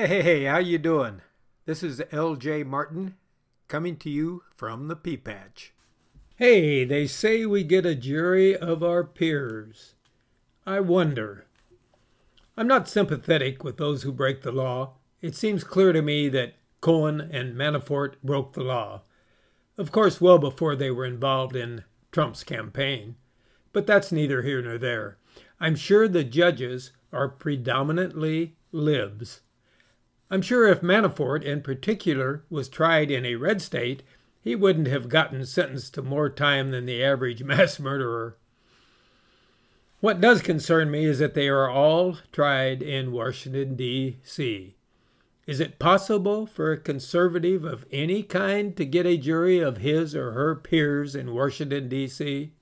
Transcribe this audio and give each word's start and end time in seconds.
Hey, 0.00 0.06
hey, 0.06 0.22
hey, 0.22 0.44
how 0.44 0.56
you 0.56 0.78
doing? 0.78 1.20
This 1.66 1.82
is 1.82 2.00
L.J. 2.10 2.62
Martin 2.62 3.16
coming 3.68 3.98
to 3.98 4.08
you 4.08 4.44
from 4.56 4.88
the 4.88 4.96
Pea 4.96 5.18
Patch. 5.18 5.74
Hey, 6.36 6.86
they 6.86 7.06
say 7.06 7.44
we 7.44 7.64
get 7.64 7.84
a 7.84 7.94
jury 7.94 8.56
of 8.56 8.82
our 8.82 9.04
peers. 9.04 9.96
I 10.64 10.80
wonder. 10.80 11.44
I'm 12.56 12.66
not 12.66 12.88
sympathetic 12.88 13.62
with 13.62 13.76
those 13.76 14.02
who 14.02 14.10
break 14.10 14.40
the 14.40 14.52
law. 14.52 14.94
It 15.20 15.36
seems 15.36 15.64
clear 15.64 15.92
to 15.92 16.00
me 16.00 16.30
that 16.30 16.54
Cohen 16.80 17.20
and 17.20 17.54
Manafort 17.54 18.14
broke 18.24 18.54
the 18.54 18.64
law. 18.64 19.02
Of 19.76 19.92
course, 19.92 20.18
well 20.18 20.38
before 20.38 20.76
they 20.76 20.90
were 20.90 21.04
involved 21.04 21.54
in 21.54 21.84
Trump's 22.10 22.42
campaign. 22.42 23.16
But 23.74 23.86
that's 23.86 24.10
neither 24.10 24.40
here 24.40 24.62
nor 24.62 24.78
there. 24.78 25.18
I'm 25.60 25.76
sure 25.76 26.08
the 26.08 26.24
judges 26.24 26.92
are 27.12 27.28
predominantly 27.28 28.56
libs. 28.72 29.42
I'm 30.30 30.42
sure 30.42 30.68
if 30.68 30.80
Manafort, 30.80 31.42
in 31.42 31.60
particular, 31.60 32.44
was 32.48 32.68
tried 32.68 33.10
in 33.10 33.26
a 33.26 33.34
red 33.34 33.60
state, 33.60 34.04
he 34.40 34.54
wouldn't 34.54 34.86
have 34.86 35.08
gotten 35.08 35.44
sentenced 35.44 35.94
to 35.94 36.02
more 36.02 36.30
time 36.30 36.70
than 36.70 36.86
the 36.86 37.02
average 37.02 37.42
mass 37.44 37.80
murderer. 37.80 38.36
What 39.98 40.20
does 40.20 40.40
concern 40.40 40.90
me 40.90 41.04
is 41.04 41.18
that 41.18 41.34
they 41.34 41.48
are 41.48 41.68
all 41.68 42.18
tried 42.32 42.80
in 42.80 43.12
Washington, 43.12 43.74
D.C. 43.76 44.76
Is 45.46 45.58
it 45.60 45.80
possible 45.80 46.46
for 46.46 46.70
a 46.70 46.78
conservative 46.78 47.64
of 47.64 47.84
any 47.90 48.22
kind 48.22 48.76
to 48.76 48.84
get 48.86 49.04
a 49.04 49.16
jury 49.16 49.58
of 49.58 49.78
his 49.78 50.14
or 50.14 50.30
her 50.30 50.54
peers 50.54 51.16
in 51.16 51.34
Washington, 51.34 51.88
D.C., 51.88 52.52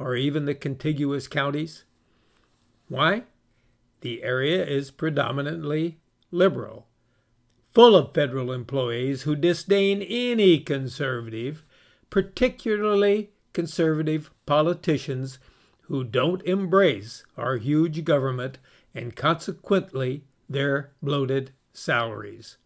or 0.00 0.16
even 0.16 0.46
the 0.46 0.54
contiguous 0.54 1.28
counties? 1.28 1.84
Why? 2.88 3.22
The 4.00 4.24
area 4.24 4.66
is 4.66 4.90
predominantly 4.90 6.00
liberal, 6.32 6.87
full 7.78 7.94
of 7.94 8.12
federal 8.12 8.50
employees 8.50 9.22
who 9.22 9.36
disdain 9.36 10.02
any 10.02 10.58
conservative, 10.58 11.62
particularly 12.10 13.30
conservative 13.52 14.32
politicians 14.46 15.38
who 15.82 16.02
don't 16.02 16.42
embrace 16.42 17.22
our 17.36 17.56
huge 17.56 18.02
government 18.02 18.58
and 18.96 19.14
consequently 19.14 20.24
their 20.48 20.90
bloated 21.00 21.52
salaries. 21.72 22.56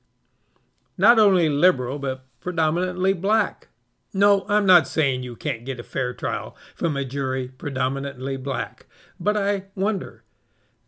Not 0.96 1.19
only 1.19 1.47
liberal, 1.47 1.98
but 1.98 2.24
predominantly 2.41 3.12
black. 3.12 3.69
No, 4.14 4.47
I'm 4.48 4.64
not 4.64 4.88
saying 4.88 5.22
you 5.22 5.36
can't 5.36 5.66
get 5.66 5.78
a 5.78 5.84
fair 5.84 6.14
trial 6.14 6.56
from 6.74 6.97
a 6.97 7.04
jury 7.04 7.48
predominantly 7.48 8.38
black, 8.38 8.86
but 9.20 9.36
I 9.36 9.64
wonder 9.74 10.24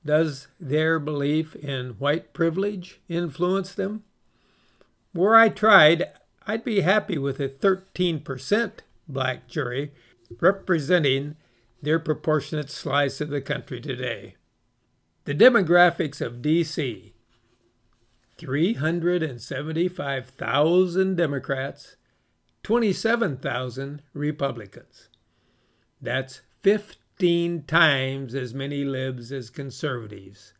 does 0.03 0.48
their 0.59 0.98
belief 0.98 1.55
in 1.56 1.91
white 1.98 2.33
privilege 2.33 3.03
influence 3.06 3.75
them? 3.75 4.03
Were 5.15 5.37
I 5.37 5.48
tried, 5.48 6.11
I'd 6.47 6.65
be 6.65 6.81
happy 6.81 7.19
with 7.19 7.39
a 7.41 7.48
13% 7.48 8.73
black 9.09 9.47
jury 9.47 9.93
representing 10.41 11.37
their 11.81 12.01
proportionate 12.01 12.71
slice 12.71 13.21
of 13.21 13.29
the 13.29 13.41
country 13.41 13.81
today. 13.81 14.34
The 15.25 15.34
demographics 15.34 16.21
of 16.21 16.43
D.C. 16.43 17.12
375,000 18.37 21.17
Democrats, 21.17 21.97
27,000 22.65 24.03
Republicans. 24.12 25.09
That's 26.03 26.41
15 26.62 27.62
times 27.62 28.34
as 28.34 28.53
many 28.53 28.84
libs 28.84 29.31
as 29.31 29.51
conservatives. 29.51 30.53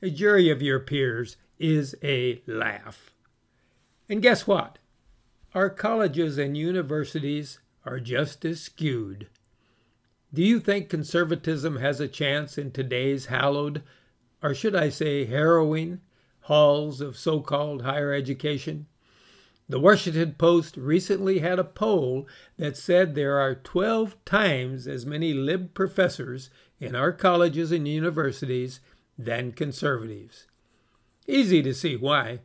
A 0.00 0.10
jury 0.10 0.48
of 0.50 0.62
your 0.62 0.78
peers 0.78 1.36
is 1.58 1.96
a 2.02 2.40
laugh. 2.46 3.10
And 4.12 4.20
guess 4.20 4.46
what? 4.46 4.76
Our 5.54 5.70
colleges 5.70 6.36
and 6.36 6.54
universities 6.54 7.60
are 7.86 7.98
just 7.98 8.44
as 8.44 8.60
skewed. 8.60 9.28
Do 10.34 10.42
you 10.42 10.60
think 10.60 10.90
conservatism 10.90 11.76
has 11.76 11.98
a 11.98 12.08
chance 12.08 12.58
in 12.58 12.72
today's 12.72 13.26
hallowed, 13.26 13.82
or 14.42 14.52
should 14.52 14.76
I 14.76 14.90
say 14.90 15.24
harrowing, 15.24 16.02
halls 16.40 17.00
of 17.00 17.16
so 17.16 17.40
called 17.40 17.84
higher 17.84 18.12
education? 18.12 18.84
The 19.66 19.80
Washington 19.80 20.34
Post 20.34 20.76
recently 20.76 21.38
had 21.38 21.58
a 21.58 21.64
poll 21.64 22.28
that 22.58 22.76
said 22.76 23.14
there 23.14 23.38
are 23.38 23.54
12 23.54 24.22
times 24.26 24.86
as 24.86 25.06
many 25.06 25.32
lib 25.32 25.72
professors 25.72 26.50
in 26.78 26.94
our 26.94 27.12
colleges 27.12 27.72
and 27.72 27.88
universities 27.88 28.80
than 29.16 29.52
conservatives. 29.52 30.48
Easy 31.26 31.62
to 31.62 31.72
see 31.72 31.96
why. 31.96 32.40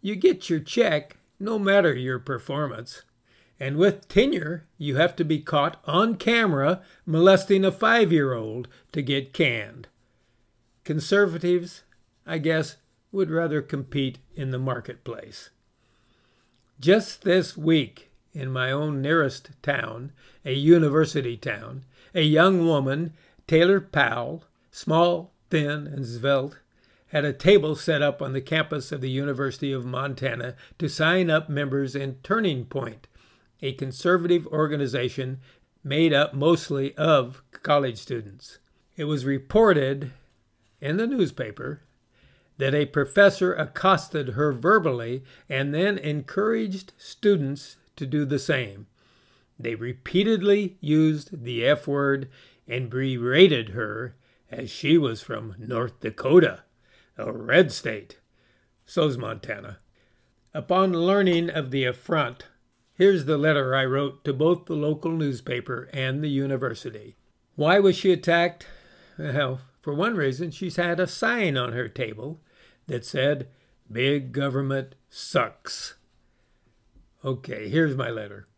You 0.00 0.16
get 0.16 0.48
your 0.50 0.60
check 0.60 1.16
no 1.38 1.58
matter 1.58 1.94
your 1.94 2.18
performance. 2.18 3.02
And 3.58 3.76
with 3.76 4.08
tenure, 4.08 4.66
you 4.76 4.96
have 4.96 5.16
to 5.16 5.24
be 5.24 5.40
caught 5.40 5.80
on 5.86 6.16
camera 6.16 6.82
molesting 7.06 7.64
a 7.64 7.72
five 7.72 8.12
year 8.12 8.34
old 8.34 8.68
to 8.92 9.02
get 9.02 9.32
canned. 9.32 9.88
Conservatives, 10.84 11.82
I 12.26 12.38
guess, 12.38 12.76
would 13.12 13.30
rather 13.30 13.62
compete 13.62 14.18
in 14.34 14.50
the 14.50 14.58
marketplace. 14.58 15.50
Just 16.78 17.22
this 17.22 17.56
week, 17.56 18.10
in 18.34 18.52
my 18.52 18.70
own 18.70 19.00
nearest 19.00 19.50
town, 19.62 20.12
a 20.44 20.52
university 20.52 21.36
town, 21.36 21.84
a 22.14 22.20
young 22.20 22.66
woman, 22.66 23.14
Taylor 23.46 23.80
Powell, 23.80 24.44
small, 24.70 25.32
thin, 25.48 25.86
and 25.86 26.04
svelte, 26.04 26.58
had 27.08 27.24
a 27.24 27.32
table 27.32 27.76
set 27.76 28.02
up 28.02 28.20
on 28.20 28.32
the 28.32 28.40
campus 28.40 28.90
of 28.92 29.00
the 29.00 29.10
University 29.10 29.72
of 29.72 29.84
Montana 29.84 30.54
to 30.78 30.88
sign 30.88 31.30
up 31.30 31.48
members 31.48 31.94
in 31.94 32.16
Turning 32.22 32.64
Point, 32.64 33.06
a 33.62 33.72
conservative 33.72 34.46
organization 34.48 35.40
made 35.84 36.12
up 36.12 36.34
mostly 36.34 36.96
of 36.96 37.42
college 37.52 37.98
students. 37.98 38.58
It 38.96 39.04
was 39.04 39.24
reported 39.24 40.12
in 40.80 40.96
the 40.96 41.06
newspaper 41.06 41.82
that 42.58 42.74
a 42.74 42.86
professor 42.86 43.54
accosted 43.54 44.30
her 44.30 44.52
verbally 44.52 45.22
and 45.48 45.74
then 45.74 45.98
encouraged 45.98 46.92
students 46.96 47.76
to 47.96 48.06
do 48.06 48.24
the 48.24 48.38
same. 48.38 48.86
They 49.58 49.74
repeatedly 49.74 50.76
used 50.80 51.44
the 51.44 51.64
F 51.64 51.86
word 51.86 52.28
and 52.66 52.90
berated 52.90 53.70
her 53.70 54.16
as 54.50 54.70
she 54.70 54.98
was 54.98 55.22
from 55.22 55.54
North 55.58 56.00
Dakota, 56.00 56.62
a 57.16 57.32
red 57.32 57.72
state. 57.72 58.18
So's 58.84 59.18
Montana. 59.18 59.78
Upon 60.54 60.92
learning 60.92 61.50
of 61.50 61.70
the 61.70 61.84
affront, 61.84 62.46
here's 62.94 63.24
the 63.24 63.36
letter 63.36 63.74
I 63.74 63.84
wrote 63.84 64.24
to 64.24 64.32
both 64.32 64.66
the 64.66 64.74
local 64.74 65.10
newspaper 65.10 65.88
and 65.92 66.22
the 66.22 66.28
university. 66.28 67.16
Why 67.54 67.78
was 67.78 67.96
she 67.96 68.12
attacked? 68.12 68.66
Well, 69.18 69.60
for 69.80 69.94
one 69.94 70.14
reason, 70.14 70.50
she's 70.50 70.76
had 70.76 70.98
a 71.00 71.06
sign 71.06 71.56
on 71.56 71.72
her 71.72 71.88
table 71.88 72.40
that 72.86 73.04
said, 73.04 73.48
Big 73.90 74.32
government 74.32 74.94
sucks. 75.08 75.94
Okay, 77.24 77.68
here's 77.68 77.96
my 77.96 78.10
letter. 78.10 78.48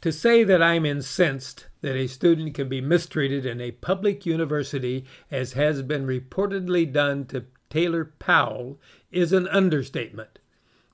To 0.00 0.12
say 0.12 0.44
that 0.44 0.62
I'm 0.62 0.86
incensed 0.86 1.66
that 1.84 1.96
a 1.96 2.06
student 2.06 2.54
can 2.54 2.66
be 2.66 2.80
mistreated 2.80 3.44
in 3.44 3.60
a 3.60 3.70
public 3.70 4.24
university, 4.24 5.04
as 5.30 5.52
has 5.52 5.82
been 5.82 6.06
reportedly 6.06 6.90
done 6.90 7.26
to 7.26 7.44
Taylor 7.68 8.06
Powell, 8.18 8.80
is 9.12 9.34
an 9.34 9.46
understatement. 9.48 10.38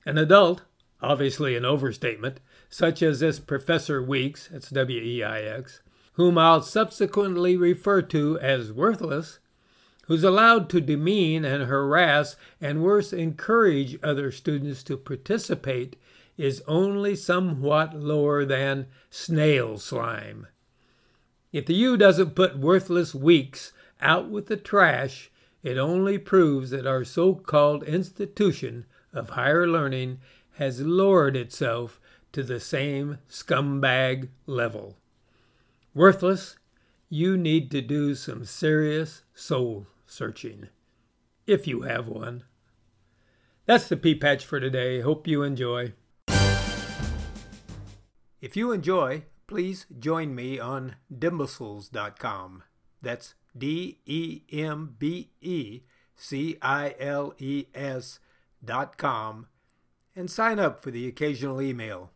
An 0.05 0.17
adult, 0.17 0.63
obviously 1.01 1.55
an 1.55 1.63
overstatement, 1.63 2.41
such 2.69 3.01
as 3.01 3.21
this 3.21 3.39
Professor 3.39 4.03
Weix, 4.03 4.49
that's 4.49 4.69
W 4.69 5.01
E 5.01 5.23
I 5.23 5.43
X, 5.43 5.81
whom 6.15 6.37
I'll 6.37 6.61
subsequently 6.61 7.55
refer 7.55 8.01
to 8.01 8.37
as 8.39 8.73
worthless, 8.73 9.39
who's 10.07 10.25
allowed 10.25 10.69
to 10.71 10.81
demean 10.81 11.45
and 11.45 11.63
harass 11.63 12.35
and 12.59 12.83
worse 12.83 13.13
encourage 13.13 13.97
other 14.03 14.29
students 14.29 14.83
to 14.83 14.97
participate 14.97 15.95
is 16.35 16.61
only 16.67 17.15
somewhat 17.15 17.95
lower 17.95 18.43
than 18.43 18.87
snail 19.09 19.77
slime. 19.77 20.47
If 21.51 21.65
the 21.65 21.73
U 21.73 21.97
doesn't 21.97 22.35
put 22.35 22.57
worthless 22.57 23.13
Weix 23.13 23.71
out 23.99 24.29
with 24.29 24.47
the 24.47 24.55
trash, 24.55 25.29
it 25.63 25.77
only 25.77 26.17
proves 26.17 26.69
that 26.69 26.87
our 26.87 27.03
so 27.03 27.35
called 27.35 27.83
institution 27.83 28.85
of 29.13 29.31
higher 29.31 29.67
learning 29.67 30.19
has 30.53 30.81
lowered 30.81 31.35
itself 31.35 31.99
to 32.31 32.41
the 32.43 32.59
same 32.59 33.17
scumbag 33.29 34.29
level. 34.45 34.97
Worthless, 35.93 36.55
you 37.09 37.35
need 37.35 37.69
to 37.71 37.81
do 37.81 38.15
some 38.15 38.45
serious 38.45 39.23
soul 39.33 39.87
searching, 40.07 40.69
if 41.45 41.67
you 41.67 41.81
have 41.81 42.07
one. 42.07 42.43
That's 43.65 43.89
the 43.89 43.97
pea 43.97 44.15
patch 44.15 44.45
for 44.45 44.61
today. 44.61 45.01
Hope 45.01 45.27
you 45.27 45.43
enjoy. 45.43 45.93
If 48.39 48.55
you 48.55 48.71
enjoy, 48.71 49.23
please 49.51 49.85
join 49.99 50.33
me 50.33 50.57
on 50.57 50.95
dembeciles.com. 51.13 52.63
That's 53.01 53.35
D 53.55 53.97
E 54.05 54.43
M 54.49 54.95
B 54.97 55.31
E 55.41 55.81
C 56.15 56.57
I 56.61 56.95
L 56.97 57.33
E 57.37 57.65
S 57.75 58.21
dot 58.63 58.97
com, 58.97 59.47
and 60.15 60.31
sign 60.31 60.57
up 60.57 60.81
for 60.81 60.89
the 60.89 61.05
occasional 61.05 61.61
email. 61.61 62.11